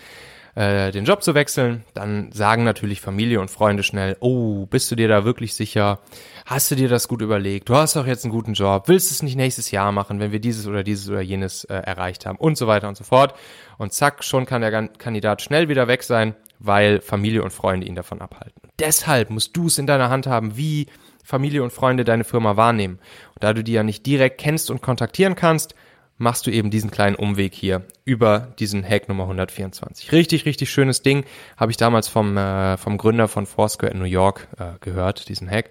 äh, 0.54 0.92
den 0.92 1.04
Job 1.04 1.22
zu 1.22 1.34
wechseln, 1.34 1.84
dann 1.94 2.30
sagen 2.32 2.62
natürlich 2.62 3.00
Familie 3.00 3.40
und 3.40 3.50
Freunde 3.50 3.82
schnell, 3.82 4.16
oh, 4.20 4.66
bist 4.66 4.90
du 4.90 4.94
dir 4.94 5.08
da 5.08 5.24
wirklich 5.24 5.54
sicher? 5.54 5.98
Hast 6.46 6.70
du 6.70 6.76
dir 6.76 6.88
das 6.88 7.08
gut 7.08 7.22
überlegt? 7.22 7.68
Du 7.68 7.74
hast 7.74 7.96
doch 7.96 8.06
jetzt 8.06 8.24
einen 8.24 8.32
guten 8.32 8.54
Job. 8.54 8.84
Willst 8.86 9.10
du 9.10 9.14
es 9.14 9.22
nicht 9.22 9.36
nächstes 9.36 9.72
Jahr 9.72 9.90
machen, 9.90 10.20
wenn 10.20 10.30
wir 10.30 10.38
dieses 10.38 10.66
oder 10.66 10.84
dieses 10.84 11.08
oder 11.08 11.22
jenes 11.22 11.64
äh, 11.64 11.74
erreicht 11.74 12.24
haben? 12.24 12.38
Und 12.38 12.56
so 12.56 12.68
weiter 12.68 12.88
und 12.88 12.96
so 12.96 13.02
fort. 13.02 13.34
Und 13.78 13.92
zack, 13.92 14.22
schon 14.22 14.46
kann 14.46 14.60
der 14.60 14.88
Kandidat 14.88 15.42
schnell 15.42 15.68
wieder 15.68 15.88
weg 15.88 16.04
sein, 16.04 16.36
weil 16.60 17.00
Familie 17.00 17.42
und 17.42 17.52
Freunde 17.52 17.88
ihn 17.88 17.96
davon 17.96 18.20
abhalten. 18.20 18.70
Deshalb 18.78 19.30
musst 19.30 19.56
du 19.56 19.66
es 19.66 19.78
in 19.78 19.88
deiner 19.88 20.08
Hand 20.08 20.28
haben, 20.28 20.56
wie 20.56 20.86
Familie 21.24 21.62
und 21.62 21.72
Freunde 21.72 22.04
deine 22.04 22.22
Firma 22.22 22.56
wahrnehmen. 22.56 22.98
Und 23.34 23.42
da 23.42 23.52
du 23.52 23.64
die 23.64 23.72
ja 23.72 23.82
nicht 23.82 24.06
direkt 24.06 24.38
kennst 24.38 24.70
und 24.70 24.82
kontaktieren 24.82 25.34
kannst, 25.34 25.74
machst 26.16 26.46
du 26.46 26.50
eben 26.50 26.70
diesen 26.70 26.90
kleinen 26.90 27.16
Umweg 27.16 27.54
hier 27.54 27.82
über 28.04 28.54
diesen 28.58 28.88
Hack 28.88 29.08
Nummer 29.08 29.24
124. 29.24 30.12
Richtig, 30.12 30.44
richtig 30.46 30.70
schönes 30.70 31.02
Ding. 31.02 31.24
Habe 31.56 31.72
ich 31.72 31.76
damals 31.76 32.08
vom, 32.08 32.36
äh, 32.36 32.76
vom 32.76 32.98
Gründer 32.98 33.26
von 33.26 33.46
Foursquare 33.46 33.92
in 33.92 33.98
New 33.98 34.04
York 34.04 34.46
äh, 34.58 34.78
gehört, 34.80 35.28
diesen 35.28 35.50
Hack. 35.50 35.70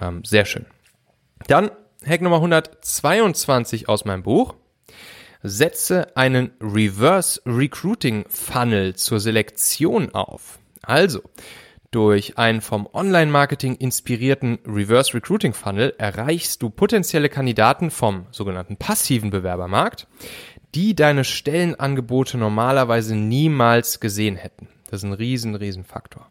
Ähm, 0.00 0.24
sehr 0.24 0.44
schön. 0.44 0.66
Dann 1.46 1.70
Hack 2.06 2.20
Nummer 2.20 2.36
122 2.36 3.88
aus 3.88 4.04
meinem 4.04 4.22
Buch. 4.22 4.54
Setze 5.42 6.16
einen 6.16 6.50
Reverse 6.60 7.40
Recruiting 7.46 8.24
Funnel 8.28 8.96
zur 8.96 9.20
Selektion 9.20 10.12
auf. 10.12 10.58
Also, 10.82 11.22
durch 11.90 12.36
einen 12.36 12.60
vom 12.60 12.86
Online-Marketing 12.92 13.74
inspirierten 13.76 14.58
Reverse 14.66 15.14
Recruiting 15.14 15.54
Funnel 15.54 15.94
erreichst 15.98 16.62
du 16.62 16.68
potenzielle 16.68 17.28
Kandidaten 17.28 17.90
vom 17.90 18.26
sogenannten 18.30 18.76
passiven 18.76 19.30
Bewerbermarkt, 19.30 20.06
die 20.74 20.94
deine 20.94 21.24
Stellenangebote 21.24 22.36
normalerweise 22.36 23.16
niemals 23.16 24.00
gesehen 24.00 24.36
hätten. 24.36 24.68
Das 24.90 25.00
ist 25.00 25.04
ein 25.04 25.14
riesen, 25.14 25.54
riesen 25.54 25.84
Faktor. 25.84 26.30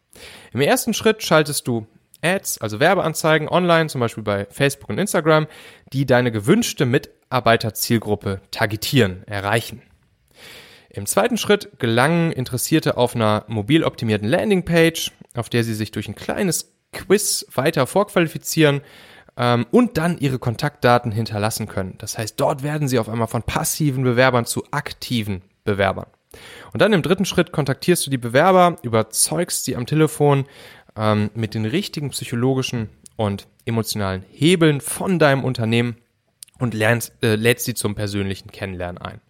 Im 0.54 0.62
ersten 0.62 0.94
Schritt 0.94 1.24
schaltest 1.24 1.68
du 1.68 1.88
Ads, 2.22 2.60
also 2.60 2.80
Werbeanzeigen 2.80 3.48
online, 3.48 3.90
zum 3.90 4.02
Beispiel 4.02 4.24
bei 4.24 4.46
Facebook 4.50 4.90
und 4.90 4.98
Instagram, 4.98 5.48
die 5.94 6.06
deine 6.06 6.32
gewünschte 6.32 6.86
Mitarbeiterzielgruppe 6.86 8.42
targetieren, 8.52 9.24
erreichen. 9.28 9.82
Im 10.98 11.06
zweiten 11.06 11.38
Schritt 11.38 11.77
gelangen 11.77 12.32
Interessierte 12.32 12.98
auf 12.98 13.13
einer 13.13 13.46
mobil 13.48 13.84
optimierten 13.84 14.27
Landingpage, 14.27 15.12
auf 15.36 15.48
der 15.48 15.63
sie 15.63 15.75
sich 15.75 15.92
durch 15.92 16.08
ein 16.08 16.16
kleines 16.16 16.74
Quiz 16.92 17.46
weiter 17.54 17.86
vorqualifizieren 17.86 18.82
ähm, 19.38 19.68
und 19.70 20.00
dann 20.00 20.18
ihre 20.18 20.39
Kontaktdaten 20.39 21.12
hinterlassen 21.12 21.68
können. 21.68 21.94
Das 22.00 22.18
heißt, 22.18 22.39
dort 22.39 22.63
werden 22.63 22.88
sie 22.88 22.98
auf 22.98 23.10
einmal 23.10 23.27
von 23.27 23.44
passiven 23.44 24.04
Bewerbern 24.04 24.46
zu 24.46 24.63
aktiven 24.72 25.44
Bewerbern. 25.63 26.08
Und 26.74 26.82
dann 26.82 26.94
im 26.94 27.04
dritten 27.04 27.25
Schritt 27.25 27.51
kontaktierst 27.51 28.08
du 28.08 28.10
die 28.10 28.18
Bewerber, 28.18 28.77
überzeugst 28.82 29.66
sie 29.66 29.75
am 29.75 29.86
Telefon 29.86 30.46
ähm, 30.96 31.30
mit 31.36 31.54
den 31.54 31.68
richtigen 31.68 32.10
psychologischen 32.10 32.89
und 33.18 33.48
emotionalen 33.66 34.24
Hebeln 34.32 34.82
von 34.82 35.20
deinem 35.20 35.44
Unternehmen 35.44 35.98
und 36.58 36.74
lernst, 36.74 37.13
äh, 37.22 37.36
lädst 37.36 37.66
sie 37.66 37.75
zum 37.75 37.94
persönlichen 37.94 38.50
Kennenlernen 38.51 38.98
ein. 38.98 39.22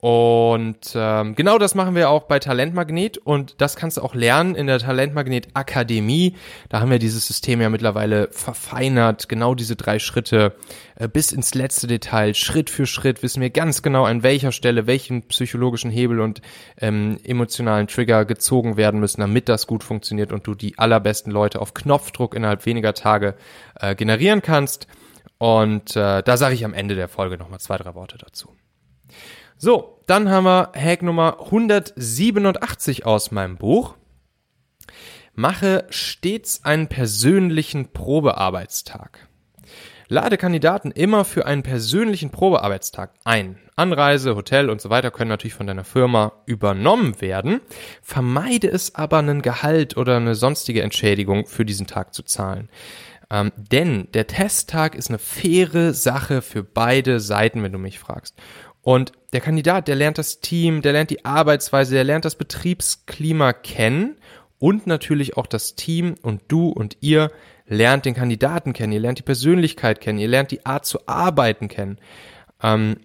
Und 0.00 0.92
ähm, 0.94 1.34
genau 1.34 1.58
das 1.58 1.74
machen 1.74 1.94
wir 1.94 2.08
auch 2.08 2.22
bei 2.22 2.38
Talentmagnet 2.38 3.18
und 3.18 3.60
das 3.60 3.76
kannst 3.76 3.98
du 3.98 4.00
auch 4.00 4.14
lernen 4.14 4.54
in 4.54 4.66
der 4.66 4.78
Talentmagnet 4.78 5.48
Akademie. 5.52 6.36
Da 6.70 6.80
haben 6.80 6.90
wir 6.90 6.98
dieses 6.98 7.26
System 7.26 7.60
ja 7.60 7.68
mittlerweile 7.68 8.28
verfeinert, 8.32 9.28
genau 9.28 9.54
diese 9.54 9.76
drei 9.76 9.98
Schritte 9.98 10.54
äh, 10.94 11.06
bis 11.06 11.32
ins 11.32 11.54
letzte 11.54 11.86
Detail, 11.86 12.34
Schritt 12.34 12.70
für 12.70 12.86
Schritt 12.86 13.22
wissen 13.22 13.42
wir 13.42 13.50
ganz 13.50 13.82
genau, 13.82 14.04
an 14.04 14.22
welcher 14.22 14.52
Stelle 14.52 14.86
welchen 14.86 15.28
psychologischen 15.28 15.90
Hebel 15.90 16.20
und 16.20 16.40
ähm, 16.78 17.18
emotionalen 17.22 17.86
Trigger 17.86 18.24
gezogen 18.24 18.78
werden 18.78 19.00
müssen, 19.00 19.20
damit 19.20 19.50
das 19.50 19.66
gut 19.66 19.84
funktioniert 19.84 20.32
und 20.32 20.46
du 20.46 20.54
die 20.54 20.78
allerbesten 20.78 21.30
Leute 21.30 21.60
auf 21.60 21.74
Knopfdruck 21.74 22.34
innerhalb 22.34 22.64
weniger 22.64 22.94
Tage 22.94 23.34
äh, 23.78 23.94
generieren 23.94 24.40
kannst. 24.40 24.86
Und 25.36 25.94
äh, 25.94 26.22
da 26.22 26.36
sage 26.38 26.54
ich 26.54 26.64
am 26.64 26.72
Ende 26.72 26.94
der 26.94 27.08
Folge 27.08 27.36
nochmal 27.36 27.60
zwei, 27.60 27.76
drei 27.76 27.94
Worte 27.94 28.16
dazu. 28.16 28.54
So, 29.62 30.00
dann 30.06 30.30
haben 30.30 30.44
wir 30.44 30.72
Hack 30.74 31.02
Nummer 31.02 31.36
187 31.38 33.04
aus 33.04 33.30
meinem 33.30 33.58
Buch. 33.58 33.94
Mache 35.34 35.84
stets 35.90 36.64
einen 36.64 36.88
persönlichen 36.88 37.92
Probearbeitstag. 37.92 39.28
Lade 40.08 40.38
Kandidaten 40.38 40.92
immer 40.92 41.26
für 41.26 41.44
einen 41.44 41.62
persönlichen 41.62 42.30
Probearbeitstag 42.30 43.12
ein. 43.24 43.58
Anreise, 43.76 44.34
Hotel 44.34 44.70
und 44.70 44.80
so 44.80 44.88
weiter 44.88 45.10
können 45.10 45.28
natürlich 45.28 45.52
von 45.52 45.66
deiner 45.66 45.84
Firma 45.84 46.32
übernommen 46.46 47.20
werden. 47.20 47.60
Vermeide 48.00 48.68
es 48.68 48.94
aber, 48.94 49.18
einen 49.18 49.42
Gehalt 49.42 49.94
oder 49.94 50.16
eine 50.16 50.36
sonstige 50.36 50.80
Entschädigung 50.80 51.44
für 51.44 51.66
diesen 51.66 51.86
Tag 51.86 52.14
zu 52.14 52.22
zahlen. 52.22 52.70
Ähm, 53.30 53.52
denn 53.56 54.08
der 54.12 54.26
Testtag 54.26 54.96
ist 54.96 55.08
eine 55.08 55.18
faire 55.18 55.94
Sache 55.94 56.42
für 56.42 56.64
beide 56.64 57.20
Seiten, 57.20 57.62
wenn 57.62 57.72
du 57.72 57.78
mich 57.78 57.98
fragst. 57.98 58.34
Und 58.82 59.12
der 59.32 59.40
Kandidat, 59.40 59.88
der 59.88 59.96
lernt 59.96 60.18
das 60.18 60.40
Team, 60.40 60.82
der 60.82 60.92
lernt 60.92 61.10
die 61.10 61.24
Arbeitsweise, 61.24 61.94
der 61.94 62.04
lernt 62.04 62.24
das 62.24 62.36
Betriebsklima 62.36 63.52
kennen 63.52 64.16
und 64.58 64.86
natürlich 64.86 65.36
auch 65.36 65.46
das 65.46 65.74
Team 65.74 66.14
und 66.22 66.42
du 66.48 66.68
und 66.68 66.96
ihr 67.00 67.30
lernt 67.66 68.04
den 68.04 68.14
Kandidaten 68.14 68.72
kennen, 68.72 68.92
ihr 68.92 69.00
lernt 69.00 69.18
die 69.18 69.22
Persönlichkeit 69.22 70.00
kennen, 70.00 70.18
ihr 70.18 70.28
lernt 70.28 70.50
die 70.50 70.66
Art 70.66 70.86
zu 70.86 71.06
arbeiten 71.06 71.68
kennen. 71.68 71.98
Ähm, 72.62 72.96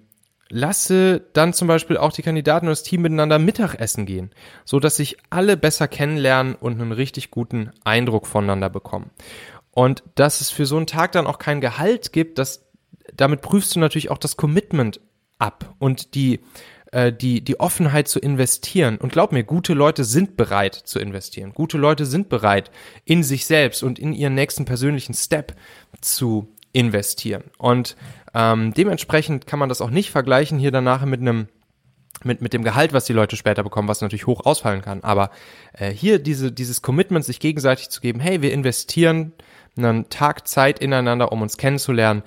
lasse 0.50 1.22
dann 1.34 1.54
zum 1.54 1.68
Beispiel 1.68 1.98
auch 1.98 2.14
die 2.14 2.22
Kandidaten 2.22 2.68
und 2.68 2.72
das 2.72 2.84
Team 2.84 3.02
miteinander 3.02 3.40
Mittagessen 3.40 4.06
gehen, 4.06 4.32
so 4.64 4.80
dass 4.80 4.98
sich 4.98 5.18
alle 5.30 5.58
besser 5.58 5.88
kennenlernen 5.88 6.56
und 6.56 6.74
einen 6.74 6.92
richtig 6.92 7.32
guten 7.32 7.72
Eindruck 7.84 8.28
voneinander 8.28 8.70
bekommen. 8.70 9.12
Und 9.72 10.04
dass 10.16 10.42
es 10.42 10.52
für 10.52 10.66
so 10.66 10.78
einen 10.78 10.88
Tag 10.88 11.12
dann 11.12 11.28
auch 11.28 11.40
kein 11.40 11.62
Gehalt 11.62 12.14
gibt, 12.14 12.40
das, 12.40 12.66
damit 13.14 13.42
prüfst 13.42 13.76
du 13.76 13.80
natürlich 13.80 14.12
auch 14.12 14.18
das 14.18 14.38
Commitment 14.38 15.00
ab 15.40 15.76
und 15.80 16.16
die, 16.16 16.40
äh, 16.92 17.12
die, 17.12 17.42
die 17.42 17.60
Offenheit 17.60 18.08
zu 18.08 18.20
investieren. 18.20 18.98
Und 18.98 19.12
glaub 19.12 19.32
mir, 19.32 19.44
gute 19.44 19.74
Leute 19.74 20.04
sind 20.04 20.38
bereit 20.38 20.76
zu 20.76 21.00
investieren. 21.00 21.54
Gute 21.54 21.78
Leute 21.78 22.06
sind 22.06 22.30
bereit, 22.30 22.72
in 23.04 23.24
sich 23.24 23.46
selbst 23.46 23.84
und 23.84 24.00
in 24.00 24.14
ihren 24.14 24.36
nächsten 24.36 24.66
persönlichen 24.66 25.14
Step 25.14 25.56
zu 26.02 26.48
investieren. 26.74 27.44
Und 27.58 27.96
ähm, 28.34 28.74
dementsprechend 28.74 29.48
kann 29.48 29.60
man 29.60 29.70
das 29.70 29.82
auch 29.82 29.90
nicht 29.90 30.12
vergleichen 30.12 30.60
hier 30.60 30.72
danach 30.72 31.06
mit 31.06 31.22
einem 31.22 31.48
mit, 32.24 32.42
mit 32.42 32.54
dem 32.54 32.64
Gehalt, 32.64 32.94
was 32.94 33.06
die 33.06 33.14
Leute 33.14 33.36
später 33.36 33.64
bekommen, 33.64 33.88
was 33.88 34.02
natürlich 34.02 34.26
hoch 34.26 34.46
ausfallen 34.46 34.82
kann. 34.82 35.04
Aber 35.04 35.32
äh, 35.74 35.92
hier 35.92 36.20
diese, 36.20 36.52
dieses 36.52 36.82
Commitment, 36.82 37.26
sich 37.26 37.40
gegenseitig 37.40 37.90
zu 37.90 38.02
geben, 38.02 38.20
hey, 38.20 38.42
wir 38.42 38.54
investieren 38.54 39.34
einen 39.78 40.10
Tag 40.10 40.48
Zeit 40.48 40.80
ineinander, 40.80 41.32
um 41.32 41.42
uns 41.42 41.58
kennenzulernen, 41.58 42.24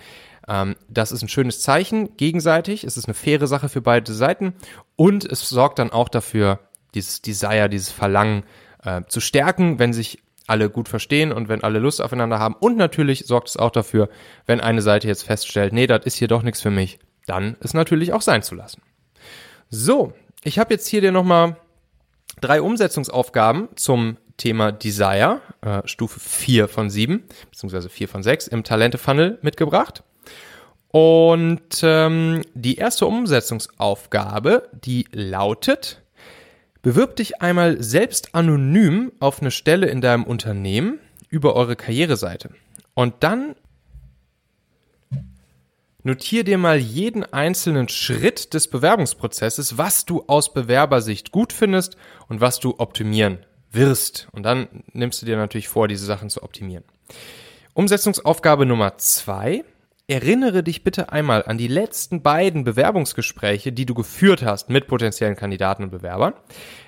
ähm, 0.48 0.76
das 0.88 1.12
ist 1.12 1.22
ein 1.22 1.28
schönes 1.28 1.60
Zeichen 1.60 2.16
gegenseitig. 2.16 2.84
Es 2.84 2.96
ist 2.96 3.06
eine 3.06 3.14
faire 3.14 3.46
Sache 3.46 3.68
für 3.68 3.82
beide 3.82 4.12
Seiten 4.12 4.54
und 4.96 5.24
es 5.24 5.48
sorgt 5.48 5.78
dann 5.78 5.90
auch 5.90 6.08
dafür, 6.08 6.60
dieses 6.94 7.22
Desire, 7.22 7.68
dieses 7.68 7.90
Verlangen 7.90 8.44
äh, 8.82 9.02
zu 9.08 9.20
stärken, 9.20 9.78
wenn 9.78 9.92
sich 9.92 10.22
alle 10.46 10.70
gut 10.70 10.88
verstehen 10.88 11.30
und 11.30 11.48
wenn 11.48 11.62
alle 11.62 11.78
Lust 11.78 12.00
aufeinander 12.00 12.38
haben. 12.38 12.56
Und 12.58 12.78
natürlich 12.78 13.26
sorgt 13.26 13.48
es 13.48 13.58
auch 13.58 13.70
dafür, 13.70 14.08
wenn 14.46 14.60
eine 14.60 14.80
Seite 14.80 15.06
jetzt 15.06 15.24
feststellt, 15.24 15.74
nee, 15.74 15.86
das 15.86 16.06
ist 16.06 16.16
hier 16.16 16.28
doch 16.28 16.42
nichts 16.42 16.62
für 16.62 16.70
mich, 16.70 16.98
dann 17.26 17.56
ist 17.60 17.74
natürlich 17.74 18.14
auch 18.14 18.22
sein 18.22 18.42
zu 18.42 18.54
lassen. 18.54 18.80
So, 19.68 20.14
ich 20.42 20.58
habe 20.58 20.72
jetzt 20.72 20.88
hier 20.88 21.02
dir 21.02 21.12
nochmal 21.12 21.58
drei 22.40 22.62
Umsetzungsaufgaben 22.62 23.68
zum 23.76 24.16
Thema 24.38 24.72
Desire, 24.72 25.42
äh, 25.60 25.82
Stufe 25.84 26.20
4 26.20 26.68
von 26.68 26.88
7, 26.88 27.24
beziehungsweise 27.50 27.90
4 27.90 28.08
von 28.08 28.22
6 28.22 28.48
im 28.48 28.64
Talente-Funnel 28.64 29.38
mitgebracht. 29.42 30.02
Und 30.90 31.80
ähm, 31.82 32.42
die 32.54 32.76
erste 32.76 33.06
Umsetzungsaufgabe, 33.06 34.70
die 34.72 35.06
lautet, 35.12 36.02
bewirb 36.82 37.16
dich 37.16 37.42
einmal 37.42 37.82
selbst 37.82 38.34
anonym 38.34 39.12
auf 39.20 39.40
eine 39.40 39.50
Stelle 39.50 39.86
in 39.86 40.00
deinem 40.00 40.24
Unternehmen 40.24 40.98
über 41.28 41.54
eure 41.54 41.76
Karriereseite. 41.76 42.50
Und 42.94 43.14
dann 43.20 43.54
notier 46.02 46.42
dir 46.42 46.56
mal 46.56 46.78
jeden 46.78 47.22
einzelnen 47.22 47.88
Schritt 47.88 48.54
des 48.54 48.68
Bewerbungsprozesses, 48.68 49.76
was 49.76 50.06
du 50.06 50.24
aus 50.26 50.54
Bewerbersicht 50.54 51.32
gut 51.32 51.52
findest 51.52 51.98
und 52.28 52.40
was 52.40 52.60
du 52.60 52.76
optimieren 52.78 53.44
wirst. 53.70 54.28
Und 54.32 54.44
dann 54.44 54.68
nimmst 54.94 55.20
du 55.20 55.26
dir 55.26 55.36
natürlich 55.36 55.68
vor, 55.68 55.86
diese 55.86 56.06
Sachen 56.06 56.30
zu 56.30 56.42
optimieren. 56.42 56.84
Umsetzungsaufgabe 57.74 58.64
Nummer 58.64 58.96
zwei 58.96 59.64
Erinnere 60.10 60.62
dich 60.62 60.84
bitte 60.84 61.12
einmal 61.12 61.44
an 61.44 61.58
die 61.58 61.68
letzten 61.68 62.22
beiden 62.22 62.64
Bewerbungsgespräche, 62.64 63.72
die 63.72 63.84
du 63.84 63.92
geführt 63.92 64.42
hast 64.42 64.70
mit 64.70 64.86
potenziellen 64.86 65.36
Kandidaten 65.36 65.82
und 65.82 65.90
Bewerbern. 65.90 66.32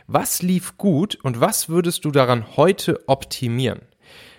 Was 0.07 0.41
lief 0.41 0.79
gut 0.79 1.19
und 1.23 1.39
was 1.39 1.69
würdest 1.69 2.07
du 2.07 2.13
daran 2.13 2.57
heute 2.57 3.07
optimieren? 3.09 3.83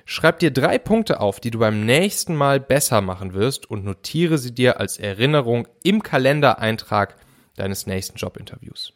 Schreib 0.06 0.40
dir 0.40 0.50
drei 0.50 0.80
Punkte 0.80 1.20
auf, 1.20 1.40
die 1.40 1.52
du 1.52 1.60
beim 1.60 1.86
nächsten 1.86 2.36
Mal 2.36 2.60
besser 2.60 3.02
machen 3.02 3.36
wirst 3.36 3.70
und 3.70 3.86
notiere 3.86 4.40
sie 4.40 4.52
dir 4.52 4.80
als 4.80 4.98
Erinnerung 4.98 5.68
im 5.84 6.02
Kalendereintrag 6.02 7.18
deines 7.58 7.86
nächsten 7.86 8.18
Jobinterviews. 8.18 8.94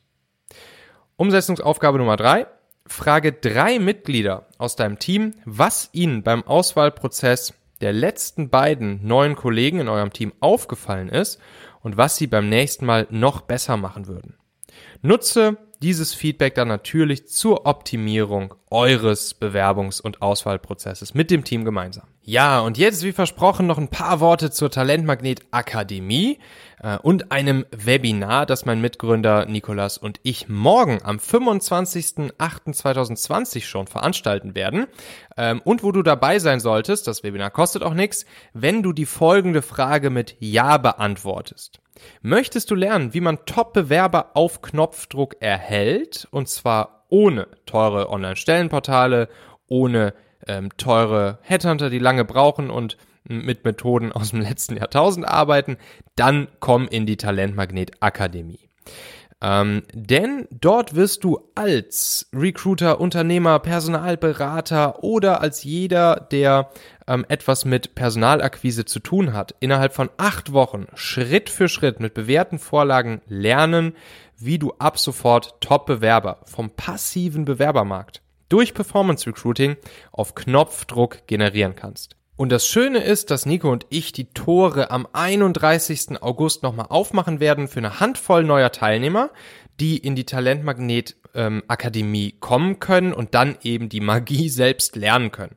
Umsetzungsaufgabe 1.16 2.00
Nummer 2.00 2.18
drei. 2.18 2.48
Frage 2.88 3.34
drei 3.34 3.78
Mitglieder 3.78 4.48
aus 4.58 4.76
deinem 4.76 4.98
Team, 4.98 5.36
was 5.46 5.90
ihnen 5.94 6.24
beim 6.24 6.42
Auswahlprozess 6.42 7.54
der 7.82 7.94
letzten 7.94 8.50
beiden 8.50 9.06
neuen 9.06 9.36
Kollegen 9.36 9.80
in 9.80 9.88
eurem 9.88 10.14
Team 10.14 10.34
aufgefallen 10.40 11.10
ist 11.10 11.40
und 11.82 11.98
was 11.98 12.16
sie 12.16 12.28
beim 12.28 12.50
nächsten 12.50 12.86
Mal 12.86 13.08
noch 13.10 13.42
besser 13.42 13.78
machen 13.78 14.08
würden. 14.08 14.38
Nutze 15.02 15.58
dieses 15.82 16.14
Feedback 16.14 16.56
dann 16.56 16.68
natürlich 16.68 17.28
zur 17.28 17.66
Optimierung 17.66 18.56
eures 18.72 19.40
Bewerbungs- 19.40 20.02
und 20.02 20.22
Auswahlprozesses 20.22 21.14
mit 21.14 21.30
dem 21.32 21.44
Team 21.44 21.66
gemeinsam. 21.66 22.08
Ja, 22.28 22.62
und 22.62 22.80
jetzt 22.80 23.04
wie 23.04 23.12
versprochen 23.12 23.68
noch 23.68 23.78
ein 23.78 23.90
paar 23.90 24.20
Worte 24.20 24.50
zur 24.50 24.72
Talentmagnet 24.72 25.42
Akademie 25.52 26.40
äh, 26.82 26.98
und 26.98 27.32
einem 27.32 27.68
Webinar, 27.70 28.48
das 28.48 28.66
mein 28.66 28.82
Mitgründer 28.82 29.46
Nikolas 29.46 30.00
und 30.00 30.20
ich 30.24 30.50
morgen 30.50 30.98
am 31.04 31.18
25.08.2020 31.18 33.62
schon 33.62 33.86
veranstalten 33.86 34.56
werden 34.56 34.88
ähm, 35.38 35.62
und 35.66 35.84
wo 35.84 35.92
du 35.92 36.02
dabei 36.02 36.40
sein 36.40 36.60
solltest, 36.60 37.06
das 37.06 37.22
Webinar 37.22 37.52
kostet 37.52 37.84
auch 37.84 37.94
nichts, 37.94 38.26
wenn 38.54 38.82
du 38.82 38.92
die 38.92 39.06
folgende 39.06 39.62
Frage 39.62 40.10
mit 40.10 40.36
Ja 40.40 40.80
beantwortest. 40.80 41.80
Möchtest 42.24 42.72
du 42.72 42.76
lernen, 42.76 43.14
wie 43.14 43.22
man 43.22 43.46
Top-Bewerber 43.46 44.32
auf 44.34 44.64
Knopfdruck 44.64 45.36
erhält? 45.42 46.28
Und 46.32 46.50
zwar 46.50 47.06
ohne 47.10 47.50
teure 47.68 48.10
Online-Stellenportale, 48.10 49.30
ohne 49.68 50.16
ähm, 50.48 50.70
teure 50.78 51.40
Headhunter, 51.42 51.90
die 51.90 52.00
lange 52.00 52.26
brauchen 52.26 52.70
und 52.70 52.98
mit 53.28 53.66
Methoden 53.66 54.12
aus 54.12 54.32
dem 54.32 54.42
letzten 54.42 54.78
Jahrtausend 54.78 55.28
arbeiten, 55.28 55.78
dann 56.16 56.48
komm 56.60 56.88
in 56.88 57.06
die 57.06 57.18
Talentmagnet 57.18 57.92
Akademie. 58.00 58.70
Ähm, 59.42 59.84
denn 59.94 60.48
dort 60.50 60.96
wirst 60.96 61.24
du 61.26 61.40
als 61.56 62.30
Recruiter, 62.34 63.02
Unternehmer, 63.02 63.60
Personalberater 63.60 65.04
oder 65.04 65.42
als 65.42 65.64
jeder, 65.64 66.28
der 66.32 66.72
ähm, 67.06 67.26
etwas 67.28 67.66
mit 67.66 67.96
Personalakquise 67.96 68.86
zu 68.86 69.00
tun 69.00 69.34
hat, 69.34 69.54
innerhalb 69.60 69.94
von 69.94 70.10
acht 70.18 70.54
Wochen 70.54 70.88
Schritt 70.96 71.50
für 71.50 71.68
Schritt 71.68 72.00
mit 72.00 72.14
bewährten 72.14 72.60
Vorlagen 72.60 73.22
lernen, 73.28 73.94
wie 74.38 74.58
du 74.58 74.74
ab 74.80 74.98
sofort 74.98 75.60
Top-Bewerber 75.60 76.40
vom 76.46 76.70
passiven 76.70 77.46
Bewerbermarkt 77.46 78.22
durch 78.50 78.74
Performance 78.74 79.28
Recruiting 79.28 79.78
auf 80.12 80.36
Knopfdruck 80.36 81.28
generieren 81.28 81.76
kannst. 81.76 82.16
Und 82.38 82.52
das 82.52 82.68
Schöne 82.68 83.00
ist, 83.00 83.32
dass 83.32 83.46
Nico 83.46 83.72
und 83.72 83.86
ich 83.90 84.12
die 84.12 84.34
Tore 84.34 84.92
am 84.92 85.08
31. 85.14 86.22
August 86.22 86.64
nochmal 86.64 86.88
aufmachen 86.90 87.40
werden 87.40 87.70
für 87.70 87.80
eine 87.80 88.02
Handvoll 88.02 88.44
neuer 88.44 88.72
Teilnehmer, 88.74 89.30
die 89.80 89.98
in 89.98 90.16
die 90.16 90.26
Talentmagnet 90.26 91.16
ähm, 91.34 91.64
Akademie 91.68 92.36
kommen 92.40 92.80
können 92.80 93.14
und 93.14 93.36
dann 93.36 93.58
eben 93.62 93.88
die 93.88 94.02
Magie 94.02 94.50
selbst 94.50 94.98
lernen 94.98 95.32
können. 95.32 95.56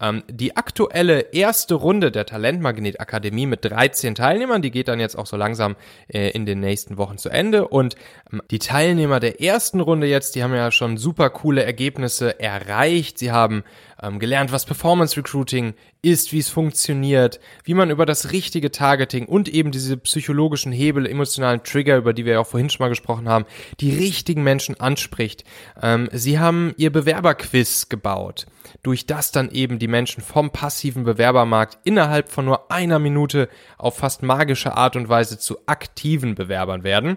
Ähm, 0.00 0.22
die 0.28 0.56
aktuelle 0.56 1.20
erste 1.32 1.74
Runde 1.74 2.10
der 2.10 2.26
Talentmagnet 2.26 3.00
Akademie 3.00 3.46
mit 3.46 3.64
13 3.64 4.14
Teilnehmern, 4.14 4.62
die 4.62 4.70
geht 4.70 4.88
dann 4.88 5.00
jetzt 5.00 5.16
auch 5.16 5.26
so 5.26 5.36
langsam 5.36 5.76
äh, 6.08 6.30
in 6.30 6.46
den 6.46 6.60
nächsten 6.60 6.96
Wochen 6.98 7.18
zu 7.18 7.28
Ende. 7.28 7.68
Und 7.68 7.96
ähm, 8.32 8.42
die 8.50 8.58
Teilnehmer 8.58 9.20
der 9.20 9.40
ersten 9.40 9.80
Runde 9.80 10.06
jetzt, 10.06 10.34
die 10.34 10.42
haben 10.42 10.54
ja 10.54 10.70
schon 10.70 10.96
super 10.96 11.30
coole 11.30 11.64
Ergebnisse 11.64 12.38
erreicht. 12.40 13.18
Sie 13.18 13.32
haben 13.32 13.64
ähm, 14.02 14.18
gelernt, 14.18 14.52
was 14.52 14.64
Performance 14.64 15.16
Recruiting 15.16 15.74
ist, 16.02 16.32
wie 16.32 16.38
es 16.38 16.48
funktioniert, 16.48 17.40
wie 17.64 17.74
man 17.74 17.90
über 17.90 18.06
das 18.06 18.32
richtige 18.32 18.70
Targeting 18.70 19.26
und 19.26 19.48
eben 19.48 19.70
diese 19.70 19.96
psychologischen 19.96 20.72
Hebel, 20.72 21.06
emotionalen 21.06 21.62
Trigger, 21.62 21.96
über 21.96 22.12
die 22.12 22.24
wir 22.24 22.34
ja 22.34 22.40
auch 22.40 22.46
vorhin 22.46 22.70
schon 22.70 22.84
mal 22.84 22.88
gesprochen 22.88 23.28
haben, 23.28 23.46
die 23.80 23.94
richtigen 23.94 24.42
Menschen 24.42 24.78
anspricht. 24.78 25.44
Ähm, 25.82 26.08
sie 26.12 26.38
haben 26.38 26.74
ihr 26.76 26.92
Bewerberquiz 26.92 27.88
gebaut, 27.88 28.46
durch 28.82 29.06
das 29.06 29.32
dann 29.32 29.50
eben 29.50 29.78
die 29.78 29.88
Menschen 29.88 30.22
vom 30.22 30.50
passiven 30.50 31.04
Bewerbermarkt 31.04 31.78
innerhalb 31.84 32.30
von 32.30 32.44
nur 32.44 32.70
einer 32.70 32.98
Minute 32.98 33.48
auf 33.76 33.98
fast 33.98 34.22
magische 34.22 34.76
Art 34.76 34.96
und 34.96 35.08
Weise 35.08 35.38
zu 35.38 35.58
aktiven 35.66 36.34
Bewerbern 36.34 36.84
werden. 36.84 37.16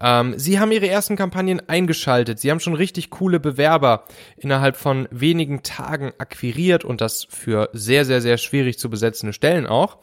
Ähm, 0.00 0.34
sie 0.38 0.58
haben 0.58 0.72
ihre 0.72 0.88
ersten 0.88 1.16
Kampagnen 1.16 1.68
eingeschaltet. 1.68 2.38
Sie 2.38 2.50
haben 2.50 2.60
schon 2.60 2.74
richtig 2.74 3.10
coole 3.10 3.40
Bewerber 3.40 4.04
innerhalb 4.36 4.76
von 4.76 5.08
wenigen 5.10 5.62
Tagen 5.62 6.12
akquiriert 6.18 6.84
und 6.84 7.00
das 7.00 7.26
für 7.28 7.68
sehr, 7.72 8.04
sehr, 8.04 8.20
sehr 8.20 8.38
schwierig 8.38 8.78
zu 8.78 8.88
besetzende 8.88 9.32
Stellen 9.32 9.66
auch. 9.66 9.98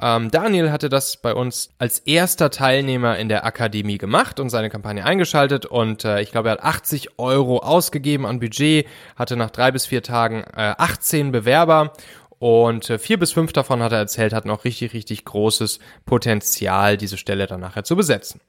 Ähm, 0.00 0.30
Daniel 0.30 0.70
hatte 0.70 0.88
das 0.88 1.16
bei 1.16 1.34
uns 1.34 1.70
als 1.78 1.98
erster 2.00 2.50
Teilnehmer 2.50 3.18
in 3.18 3.28
der 3.28 3.44
Akademie 3.44 3.98
gemacht 3.98 4.38
und 4.38 4.48
seine 4.48 4.70
Kampagne 4.70 5.04
eingeschaltet 5.04 5.66
und 5.66 6.04
äh, 6.04 6.20
ich 6.20 6.30
glaube, 6.30 6.50
er 6.50 6.52
hat 6.52 6.62
80 6.62 7.18
Euro 7.18 7.58
ausgegeben 7.58 8.24
an 8.24 8.38
Budget, 8.38 8.86
hatte 9.16 9.36
nach 9.36 9.50
drei 9.50 9.72
bis 9.72 9.86
vier 9.86 10.04
Tagen 10.04 10.44
äh, 10.56 10.74
18 10.78 11.32
Bewerber 11.32 11.94
und 12.38 12.88
äh, 12.88 12.98
vier 12.98 13.18
bis 13.18 13.32
fünf 13.32 13.52
davon 13.52 13.82
hat 13.82 13.92
er 13.92 13.98
erzählt, 13.98 14.32
hatten 14.32 14.50
auch 14.50 14.64
richtig, 14.64 14.92
richtig 14.92 15.24
großes 15.24 15.80
Potenzial, 16.06 16.96
diese 16.96 17.16
Stelle 17.16 17.46
dann 17.46 17.60
nachher 17.60 17.84
zu 17.84 17.96
besetzen. 17.96 18.40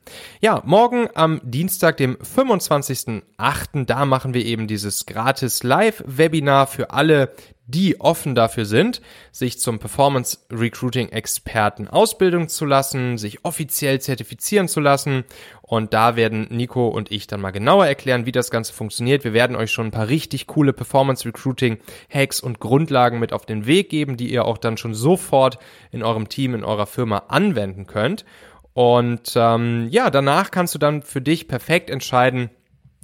Ja, 0.41 0.61
morgen 0.65 1.09
am 1.15 1.41
Dienstag, 1.43 1.97
dem 1.97 2.17
25.08., 2.17 3.85
da 3.85 4.05
machen 4.05 4.33
wir 4.33 4.45
eben 4.45 4.67
dieses 4.67 5.05
gratis 5.05 5.63
Live-Webinar 5.63 6.67
für 6.67 6.91
alle, 6.91 7.33
die 7.69 8.01
offen 8.01 8.33
dafür 8.33 8.65
sind, 8.65 8.99
sich 9.31 9.59
zum 9.59 9.77
Performance 9.77 10.39
Recruiting 10.51 11.09
Experten 11.09 11.87
Ausbildung 11.87 12.49
zu 12.49 12.65
lassen, 12.65 13.19
sich 13.19 13.45
offiziell 13.45 14.01
zertifizieren 14.01 14.67
zu 14.67 14.79
lassen. 14.79 15.23
Und 15.61 15.93
da 15.93 16.15
werden 16.15 16.47
Nico 16.49 16.87
und 16.87 17.11
ich 17.11 17.27
dann 17.27 17.41
mal 17.41 17.51
genauer 17.51 17.85
erklären, 17.85 18.25
wie 18.25 18.31
das 18.31 18.49
Ganze 18.49 18.73
funktioniert. 18.73 19.23
Wir 19.23 19.33
werden 19.33 19.55
euch 19.55 19.71
schon 19.71 19.87
ein 19.87 19.91
paar 19.91 20.07
richtig 20.07 20.47
coole 20.47 20.73
Performance 20.73 21.27
Recruiting 21.27 21.77
Hacks 22.11 22.39
und 22.39 22.59
Grundlagen 22.59 23.19
mit 23.19 23.33
auf 23.33 23.45
den 23.45 23.67
Weg 23.67 23.89
geben, 23.89 24.17
die 24.17 24.31
ihr 24.31 24.45
auch 24.45 24.57
dann 24.57 24.77
schon 24.77 24.95
sofort 24.95 25.59
in 25.91 26.01
eurem 26.01 26.27
Team, 26.27 26.55
in 26.55 26.63
eurer 26.63 26.87
Firma 26.87 27.25
anwenden 27.27 27.85
könnt. 27.85 28.25
Und 28.73 29.33
ähm, 29.35 29.87
ja, 29.91 30.09
danach 30.09 30.49
kannst 30.49 30.73
du 30.73 30.79
dann 30.79 31.03
für 31.03 31.21
dich 31.21 31.47
perfekt 31.47 31.91
entscheiden, 31.91 32.49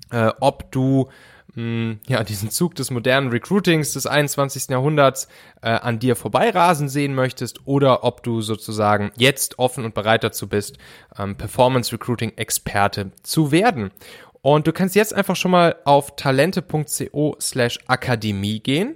äh, 0.10 0.32
ob 0.40 0.72
du 0.72 1.10
mh, 1.56 1.98
ja, 2.08 2.24
diesen 2.24 2.50
Zug 2.50 2.76
des 2.76 2.92
modernen 2.92 3.30
Recruitings 3.30 3.94
des 3.94 4.06
21. 4.06 4.70
Jahrhunderts 4.70 5.28
äh, 5.62 5.70
an 5.70 6.00
dir 6.00 6.16
vorbeirasen 6.16 6.90
sehen 6.90 7.16
möchtest 7.16 7.66
oder 7.66 8.04
ob 8.04 8.24
du 8.24 8.42
sozusagen 8.42 9.12
jetzt 9.18 9.60
offen 9.60 9.86
und 9.86 9.94
bereit 9.94 10.24
dazu 10.24 10.48
bist, 10.48 10.78
ähm, 11.18 11.36
Performance 11.36 11.92
Recruiting 11.92 12.34
Experte 12.36 13.12
zu 13.24 13.52
werden. 13.52 13.92
Und 14.42 14.68
du 14.68 14.74
kannst 14.74 14.96
jetzt 14.96 15.14
einfach 15.14 15.36
schon 15.36 15.52
mal 15.52 15.76
auf 15.86 16.16
talente.co 16.16 17.36
slash 17.40 17.80
Akademie 17.88 18.60
gehen 18.60 18.96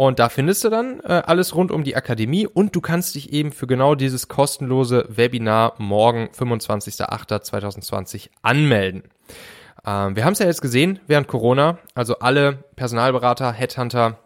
und 0.00 0.18
da 0.18 0.30
findest 0.30 0.64
du 0.64 0.70
dann 0.70 1.00
äh, 1.00 1.22
alles 1.26 1.54
rund 1.54 1.70
um 1.70 1.84
die 1.84 1.94
Akademie 1.94 2.46
und 2.46 2.74
du 2.74 2.80
kannst 2.80 3.16
dich 3.16 3.34
eben 3.34 3.52
für 3.52 3.66
genau 3.66 3.94
dieses 3.94 4.28
kostenlose 4.28 5.04
Webinar 5.10 5.74
morgen 5.76 6.30
25.08.2020 6.34 8.30
anmelden. 8.40 9.02
Ähm, 9.86 10.16
wir 10.16 10.24
haben 10.24 10.32
es 10.32 10.38
ja 10.38 10.46
jetzt 10.46 10.62
gesehen 10.62 10.98
während 11.06 11.28
Corona, 11.28 11.78
also 11.94 12.18
alle 12.18 12.64
Personalberater, 12.76 13.52
Headhunter, 13.52 14.18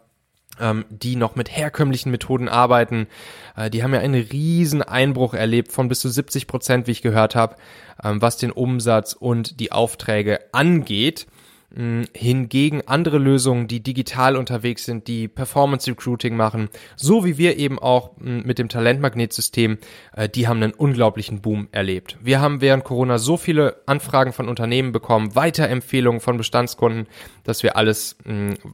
ähm, 0.59 0.85
die 0.89 1.15
noch 1.15 1.35
mit 1.35 1.55
herkömmlichen 1.55 2.11
Methoden 2.11 2.47
arbeiten, 2.47 3.07
äh, 3.55 3.69
die 3.69 3.83
haben 3.83 3.93
ja 3.93 3.99
einen 3.99 4.21
riesen 4.21 4.81
Einbruch 4.81 5.33
erlebt 5.33 5.71
von 5.71 5.87
bis 5.87 5.99
zu 5.99 6.09
70 6.09 6.47
Prozent, 6.47 6.87
wie 6.87 6.91
ich 6.91 7.01
gehört 7.01 7.35
habe, 7.35 7.55
ähm, 8.03 8.21
was 8.21 8.37
den 8.37 8.51
Umsatz 8.51 9.13
und 9.13 9.59
die 9.59 9.71
Aufträge 9.71 10.39
angeht. 10.53 11.27
Hingegen 12.15 12.87
andere 12.87 13.17
Lösungen, 13.17 13.67
die 13.67 13.81
digital 13.81 14.37
unterwegs 14.37 14.85
sind, 14.85 15.07
die 15.07 15.27
Performance 15.27 15.91
Recruiting 15.91 16.37
machen, 16.37 16.69
so 16.95 17.25
wie 17.25 17.37
wir 17.37 17.57
eben 17.57 17.79
auch 17.79 18.11
mit 18.17 18.59
dem 18.59 18.69
Talentmagnetsystem, 18.69 19.79
äh, 20.15 20.29
die 20.29 20.47
haben 20.47 20.63
einen 20.63 20.73
unglaublichen 20.73 21.41
Boom 21.41 21.67
erlebt. 21.73 22.17
Wir 22.21 22.39
haben 22.39 22.61
während 22.61 22.85
Corona 22.85 23.17
so 23.17 23.35
viele 23.35 23.81
Anfragen 23.87 24.31
von 24.31 24.47
Unternehmen 24.47 24.93
bekommen, 24.93 25.35
Weiterempfehlungen 25.35 26.21
von 26.21 26.37
Bestandskunden, 26.37 27.07
dass 27.43 27.61
wir 27.61 27.75
alles, 27.75 28.15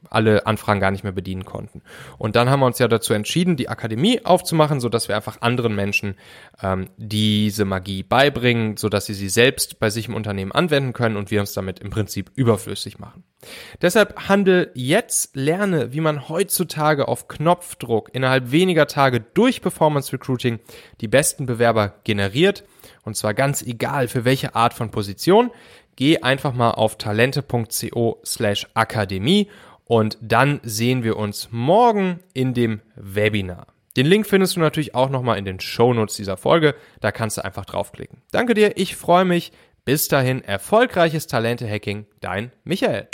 alle 0.09 0.45
Anfragen 0.45 0.79
gar 0.79 0.91
nicht 0.91 1.03
mehr 1.03 1.11
bedienen 1.11 1.45
konnten. 1.45 1.81
Und 2.17 2.35
dann 2.35 2.49
haben 2.49 2.59
wir 2.59 2.67
uns 2.67 2.77
ja 2.77 2.87
dazu 2.87 3.13
entschieden, 3.13 3.55
die 3.55 3.69
Akademie 3.69 4.23
aufzumachen, 4.23 4.79
so 4.79 4.89
dass 4.89 5.07
wir 5.07 5.15
einfach 5.15 5.41
anderen 5.41 5.75
Menschen 5.75 6.15
ähm, 6.61 6.89
diese 6.97 7.65
Magie 7.65 8.03
beibringen, 8.03 8.77
so 8.77 8.89
dass 8.89 9.07
sie 9.07 9.15
sie 9.15 9.29
selbst 9.29 9.79
bei 9.79 9.89
sich 9.89 10.07
im 10.07 10.13
Unternehmen 10.13 10.51
anwenden 10.51 10.93
können 10.93 11.17
und 11.17 11.31
wir 11.31 11.39
uns 11.39 11.53
damit 11.53 11.79
im 11.79 11.89
Prinzip 11.89 12.31
überflüssig 12.35 12.80
günstig 12.81 12.99
machen. 12.99 13.23
Deshalb 13.81 14.27
handel 14.27 14.71
jetzt, 14.75 15.35
lerne, 15.35 15.93
wie 15.93 16.01
man 16.01 16.29
heutzutage 16.29 17.07
auf 17.07 17.27
Knopfdruck 17.27 18.09
innerhalb 18.13 18.51
weniger 18.51 18.87
Tage 18.87 19.21
durch 19.33 19.61
Performance 19.61 20.11
Recruiting 20.13 20.59
die 20.99 21.07
besten 21.07 21.45
Bewerber 21.45 21.95
generiert. 22.03 22.63
Und 23.03 23.17
zwar 23.17 23.33
ganz 23.33 23.61
egal 23.61 24.07
für 24.07 24.25
welche 24.25 24.55
Art 24.55 24.73
von 24.73 24.91
Position. 24.91 25.51
Geh 25.95 26.19
einfach 26.19 26.53
mal 26.53 26.71
auf 26.71 26.97
talente.co 26.97 28.21
slash 28.25 28.67
Akademie 28.73 29.47
und 29.85 30.17
dann 30.21 30.59
sehen 30.63 31.03
wir 31.03 31.17
uns 31.17 31.49
morgen 31.51 32.19
in 32.33 32.53
dem 32.53 32.81
Webinar. 32.95 33.67
Den 33.97 34.05
Link 34.05 34.25
findest 34.25 34.55
du 34.55 34.61
natürlich 34.61 34.95
auch 34.95 35.09
nochmal 35.09 35.37
in 35.37 35.43
den 35.43 35.59
Show 35.59 35.93
Notes 35.93 36.15
dieser 36.15 36.37
Folge. 36.37 36.75
Da 37.01 37.11
kannst 37.11 37.37
du 37.37 37.43
einfach 37.43 37.65
draufklicken. 37.65 38.21
Danke 38.31 38.53
dir, 38.53 38.77
ich 38.77 38.95
freue 38.95 39.25
mich. 39.25 39.51
Bis 39.83 40.07
dahin 40.07 40.43
erfolgreiches 40.43 41.25
Talente-Hacking, 41.25 42.05
dein 42.19 42.51
Michael. 42.63 43.09